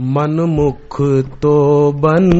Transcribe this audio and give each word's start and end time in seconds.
मन 0.00 0.36
मुख 0.40 0.96
तो 1.42 1.92
बन 1.92 2.30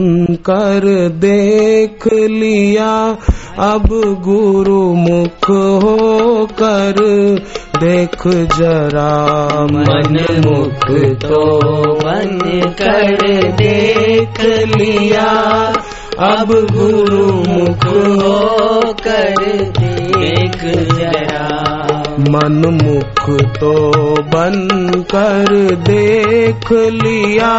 कर 0.46 1.08
देख 1.08 2.06
लिया। 2.12 3.16
अब 3.58 3.88
गुरु 4.24 4.94
मुख 4.94 5.50
हो 5.82 6.48
कर 6.62 7.00
देख 7.80 8.26
जरा 8.58 9.12
मन 9.72 10.18
मुख 10.46 10.86
तो 11.24 11.44
बन 12.04 12.38
कर 12.82 13.18
देख 13.52 14.40
लिया। 14.76 15.28
अब 16.18 16.48
गुरु 16.48 17.26
मुख 17.26 17.86
हो 17.86 18.92
कर 18.92 19.34
देख 19.78 20.64
जरा। 20.96 21.19
मन 22.30 22.78
मुख 22.82 23.40
तो 23.60 23.72
बन 24.22 24.68
कर 25.14 25.74
देख 25.74 26.72
लिया। 26.72 27.52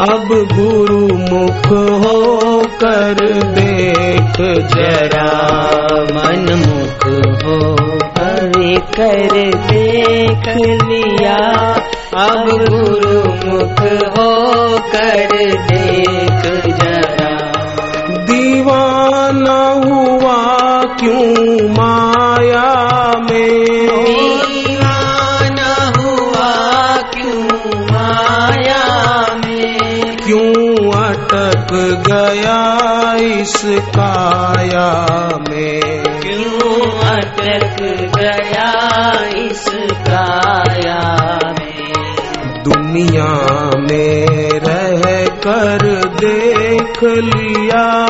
अब 0.00 0.28
गुरु 0.28 1.00
मुख 1.18 1.66
हो 1.66 2.14
कर 2.84 3.42
देख 3.58 4.40
जरा। 4.74 5.28
मन 6.12 6.64
मुख 6.66 7.06
हो 7.44 7.76
कर 8.18 8.52
देख 9.70 10.56
लिया। 10.84 11.36
अब 12.14 12.46
गुरु 12.48 13.18
मुख 13.48 13.80
हो 14.18 14.30
कर 14.78 15.28
देख 15.70 15.87
अटक 31.58 32.04
गया 32.10 33.14
इस 33.14 33.62
काया 33.66 35.28
में। 35.50 35.80
क्यों 36.02 36.90
अटक 36.90 37.82
गया 38.18 38.72
इस 39.26 39.64
काया 40.08 41.38
में? 41.44 42.16
दुनिया 42.62 43.70
में 43.76 44.26
रह 44.60 45.26
कर 45.26 46.08
देख 46.08 47.02
लिया। 47.02 48.04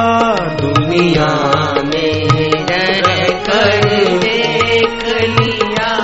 दुनिया 0.61 1.55
में 1.87 2.29
रह 2.71 3.29
कर 3.29 3.89
देख 4.19 5.05
लिया। 5.41 5.95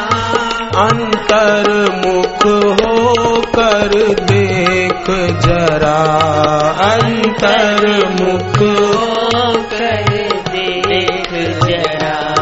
अंतर 0.89 1.91
मुख 2.07 2.47
हो 2.81 3.15
कर 3.41 4.25
देख 5.05 5.41
जरा 5.41 5.97
अंतर 6.93 7.89
मुख 8.21 8.59
कर 9.71 10.29
देख 10.49 11.31
जरा। 11.65 12.35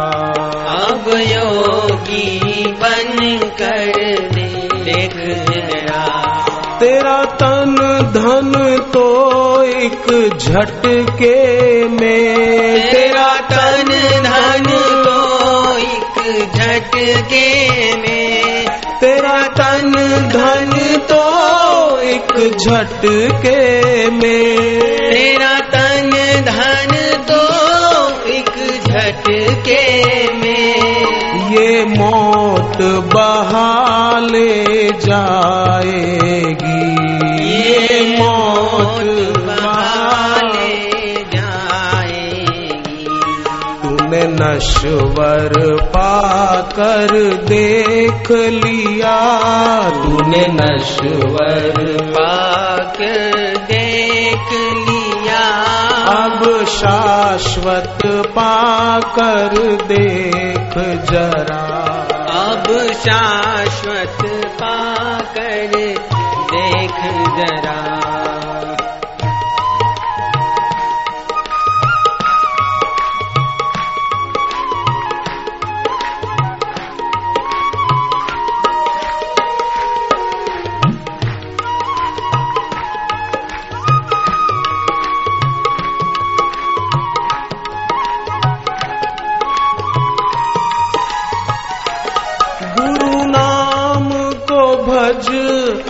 अब 0.67 1.05
योगी 1.09 2.39
बन 2.67 3.39
कर 3.63 3.93
देख 4.35 5.17
जरा। 5.51 6.31
तेरा 6.81 7.25
तन 7.25 7.75
धन 8.15 8.79
तो 8.93 9.31
एक 9.63 10.31
झटके 10.39 11.85
में। 11.89 12.70
झटके 22.65 24.11
में। 24.11 24.81
तेरा 25.13 25.61
तन 25.61 26.11
धन 26.45 26.97
तो 27.31 27.43
एक 28.27 28.51
झटके 28.85 30.35
में। 30.35 31.01
ये 31.51 31.85
मौत 31.85 32.79
बहा 33.15 34.19
ले 34.19 34.91
जाएगी। 34.91 36.91
ये 37.51 38.19
मौत 38.19 39.39
बहा 39.39 40.37
ले 40.37 41.15
जाएगी। 41.15 43.07
तूने 43.83 44.25
नश्वर 44.25 45.53
पाकर 45.85 47.35
देख 47.35 48.31
लिया। 48.31 49.19
तूने 49.91 50.47
नश्वर 50.49 51.97
पाक 52.91 53.59
देख 53.59 54.53
लिया। 54.89 55.49
अब 56.25 56.65
शाश्वत 56.67 57.99
पाकर 58.07 59.55
देख 59.85 60.79
जरा। 61.11 61.71
अब 62.31 62.93
शाश्वत 62.93 64.19
पाकर 64.63 65.71
देख 66.53 66.99
जरा। 67.39 67.70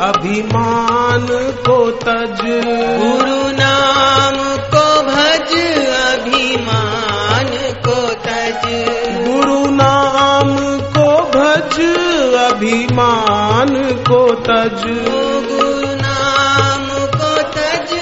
अभिमान 0.00 1.26
को 1.66 1.90
तज। 1.90 2.40
गुरु 3.00 3.40
नाम 3.48 4.36
को 4.56 5.02
भज 5.02 5.52
अभिमान 6.12 7.50
को 7.86 8.08
तज। 8.26 8.64
गुरु 9.28 9.70
नाम 9.70 10.56
को 10.78 11.08
भज 11.30 11.80
अभिमान 12.50 13.68
को 14.08 14.34
तज। 14.34 14.84
गुरु 15.50 15.86
नाम 15.94 16.88
को 17.18 17.42
तज 17.42 17.92